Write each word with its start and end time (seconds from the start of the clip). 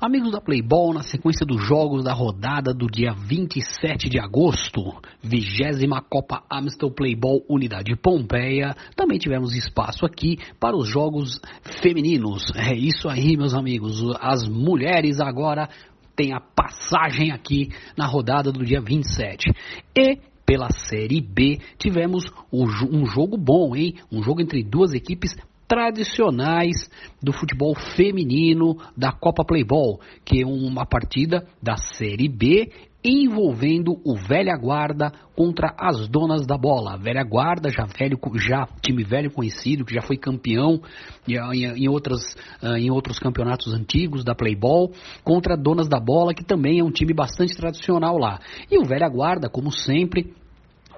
Amigos 0.00 0.30
da 0.30 0.40
Playboy, 0.40 0.94
na 0.94 1.02
sequência 1.02 1.44
dos 1.44 1.60
jogos 1.66 2.04
da 2.04 2.12
rodada 2.12 2.72
do 2.72 2.86
dia 2.86 3.12
27 3.12 4.08
de 4.08 4.16
agosto, 4.20 4.80
vigésima 5.20 6.00
Copa 6.00 6.44
Amstel 6.48 6.92
Playboy 6.92 7.40
Unidade 7.48 7.96
Pompeia, 7.96 8.76
também 8.94 9.18
tivemos 9.18 9.56
espaço 9.56 10.06
aqui 10.06 10.38
para 10.60 10.76
os 10.76 10.88
jogos 10.88 11.40
femininos. 11.82 12.44
É 12.54 12.72
isso 12.72 13.08
aí, 13.08 13.36
meus 13.36 13.54
amigos. 13.54 14.00
As 14.20 14.46
mulheres 14.46 15.18
agora 15.18 15.68
têm 16.14 16.32
a 16.32 16.38
passagem 16.38 17.32
aqui 17.32 17.70
na 17.96 18.06
rodada 18.06 18.52
do 18.52 18.64
dia 18.64 18.80
27. 18.80 19.50
E 19.96 20.16
pela 20.46 20.68
Série 20.70 21.20
B, 21.20 21.58
tivemos 21.76 22.24
um 22.52 23.04
jogo 23.04 23.36
bom, 23.36 23.74
hein? 23.74 23.96
Um 24.12 24.22
jogo 24.22 24.40
entre 24.40 24.62
duas 24.62 24.92
equipes 24.92 25.36
tradicionais 25.68 26.90
do 27.22 27.32
futebol 27.32 27.74
feminino 27.94 28.78
da 28.96 29.12
Copa 29.12 29.44
Playball, 29.44 30.00
que 30.24 30.42
é 30.42 30.46
uma 30.46 30.86
partida 30.86 31.46
da 31.62 31.76
Série 31.76 32.28
B 32.28 32.72
envolvendo 33.04 33.92
o 34.04 34.16
Velha 34.16 34.56
Guarda 34.56 35.12
contra 35.36 35.72
as 35.78 36.08
donas 36.08 36.46
da 36.46 36.58
bola. 36.58 36.96
Velha 36.96 37.22
Guarda, 37.22 37.70
já 37.70 37.84
velho, 37.84 38.18
já 38.36 38.66
time 38.82 39.04
velho 39.04 39.30
conhecido, 39.30 39.84
que 39.84 39.94
já 39.94 40.02
foi 40.02 40.16
campeão 40.16 40.80
em, 41.26 41.88
outras, 41.88 42.36
ah, 42.60 42.78
em 42.78 42.90
outros 42.90 43.18
campeonatos 43.18 43.72
antigos 43.72 44.24
da 44.24 44.34
Playball, 44.34 44.90
contra 45.22 45.56
donas 45.56 45.88
da 45.88 46.00
bola, 46.00 46.34
que 46.34 46.44
também 46.44 46.80
é 46.80 46.84
um 46.84 46.90
time 46.90 47.14
bastante 47.14 47.56
tradicional 47.56 48.18
lá. 48.18 48.40
E 48.70 48.78
o 48.78 48.84
Velha 48.84 49.08
Guarda, 49.08 49.48
como 49.48 49.70
sempre, 49.70 50.34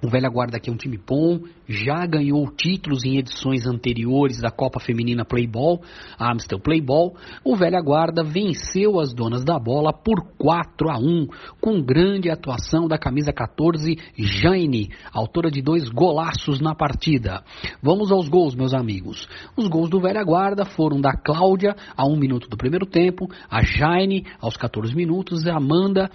o 0.02 0.08
Velha 0.08 0.30
Guarda 0.30 0.56
aqui 0.56 0.70
é 0.70 0.72
um 0.72 0.76
time 0.76 0.98
bom, 0.98 1.40
já 1.68 2.06
ganhou 2.06 2.50
títulos 2.50 3.04
em 3.04 3.18
edições 3.18 3.66
anteriores 3.66 4.40
da 4.40 4.50
Copa 4.50 4.80
Feminina 4.80 5.26
Playball, 5.26 5.82
a 6.18 6.32
Amstel 6.32 6.58
Playball. 6.58 7.14
O 7.44 7.54
Velha 7.54 7.80
Guarda 7.82 8.24
venceu 8.24 8.98
as 8.98 9.12
donas 9.12 9.44
da 9.44 9.58
bola 9.58 9.92
por 9.92 10.22
4 10.38 10.90
a 10.90 10.98
1, 10.98 11.26
com 11.60 11.82
grande 11.82 12.30
atuação 12.30 12.88
da 12.88 12.96
camisa 12.96 13.30
14, 13.30 13.98
Jaine, 14.16 14.90
autora 15.12 15.50
de 15.50 15.60
dois 15.60 15.88
golaços 15.90 16.60
na 16.60 16.74
partida. 16.74 17.44
Vamos 17.82 18.10
aos 18.10 18.26
gols, 18.28 18.54
meus 18.54 18.72
amigos. 18.72 19.28
Os 19.54 19.68
gols 19.68 19.90
do 19.90 20.00
Velha 20.00 20.24
Guarda 20.24 20.64
foram 20.64 20.98
da 20.98 21.12
Cláudia, 21.12 21.76
a 21.94 22.06
1 22.06 22.16
minuto 22.16 22.48
do 22.48 22.56
primeiro 22.56 22.86
tempo, 22.86 23.28
a 23.50 23.62
Jaine, 23.62 24.24
aos 24.40 24.56
14 24.56 24.94
minutos, 24.94 25.46
a 25.46 25.56
Amanda, 25.56 26.10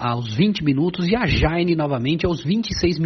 aos 0.00 0.34
20 0.34 0.64
minutos 0.64 1.06
e 1.08 1.14
a 1.14 1.26
Jaine 1.26 1.76
novamente 1.76 2.24
aos 2.24 2.42
26 2.42 2.98
minutos 2.98 3.01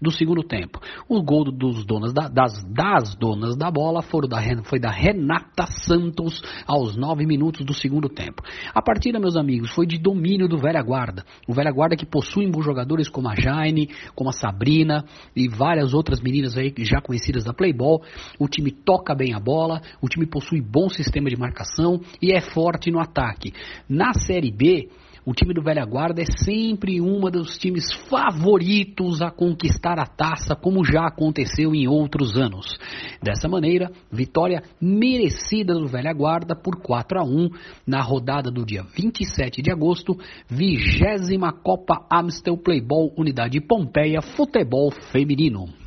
do 0.00 0.10
segundo 0.10 0.42
tempo. 0.42 0.80
O 1.08 1.22
gol 1.22 1.44
dos 1.44 1.84
donas 1.84 2.12
da, 2.12 2.28
das, 2.28 2.64
das 2.64 3.14
donas 3.16 3.56
da 3.56 3.70
bola 3.70 4.02
da, 4.28 4.38
foi 4.64 4.78
da 4.78 4.90
Renata 4.90 5.66
Santos 5.66 6.42
aos 6.66 6.96
9 6.96 7.26
minutos 7.26 7.64
do 7.64 7.74
segundo 7.74 8.08
tempo. 8.08 8.42
A 8.74 8.82
partida, 8.82 9.18
meus 9.18 9.36
amigos, 9.36 9.70
foi 9.72 9.86
de 9.86 9.98
domínio 9.98 10.48
do 10.48 10.58
Velha 10.58 10.82
Guarda. 10.82 11.24
O 11.48 11.52
Velha 11.52 11.70
Guarda 11.70 11.96
que 11.96 12.06
possui 12.06 12.46
jogadores 12.64 13.08
como 13.08 13.28
a 13.28 13.34
Jaine, 13.34 13.88
como 14.14 14.30
a 14.30 14.32
Sabrina 14.32 15.04
e 15.34 15.48
várias 15.48 15.94
outras 15.94 16.20
meninas 16.20 16.56
aí 16.56 16.72
já 16.78 17.00
conhecidas 17.00 17.44
da 17.44 17.52
Playball. 17.52 18.02
O 18.38 18.48
time 18.48 18.70
toca 18.70 19.14
bem 19.14 19.34
a 19.34 19.40
bola, 19.40 19.80
o 20.00 20.08
time 20.08 20.26
possui 20.26 20.60
bom 20.60 20.88
sistema 20.88 21.28
de 21.28 21.36
marcação 21.36 22.00
e 22.20 22.32
é 22.32 22.40
forte 22.40 22.90
no 22.90 23.00
ataque. 23.00 23.52
Na 23.88 24.12
Série 24.14 24.50
B, 24.50 24.88
o 25.26 25.34
time 25.34 25.52
do 25.52 25.60
Velha 25.60 25.84
Guarda 25.84 26.22
é 26.22 26.24
sempre 26.24 27.00
um 27.00 27.20
dos 27.28 27.58
times 27.58 27.92
favoritos 28.08 29.20
a 29.20 29.28
conquistar 29.28 29.98
a 29.98 30.06
taça, 30.06 30.54
como 30.54 30.84
já 30.84 31.04
aconteceu 31.08 31.74
em 31.74 31.88
outros 31.88 32.36
anos. 32.36 32.78
Dessa 33.20 33.48
maneira, 33.48 33.90
vitória 34.10 34.62
merecida 34.80 35.74
do 35.74 35.88
Velha 35.88 36.12
Guarda 36.12 36.54
por 36.54 36.76
4 36.76 37.18
a 37.18 37.24
1 37.24 37.50
na 37.84 38.00
rodada 38.00 38.52
do 38.52 38.64
dia 38.64 38.84
27 38.84 39.60
de 39.60 39.72
agosto, 39.72 40.16
vigésima 40.48 41.52
Copa 41.52 42.06
Amstel 42.08 42.56
Playball 42.56 43.12
Unidade 43.18 43.60
Pompeia 43.60 44.22
Futebol 44.22 44.92
Feminino. 44.92 45.85